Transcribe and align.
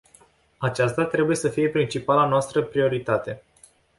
Aceasta 0.57 1.05
trebuie 1.05 1.35
să 1.35 1.49
fie 1.49 1.69
principala 1.69 2.25
noastră 2.27 2.61
prioritate. 2.63 3.43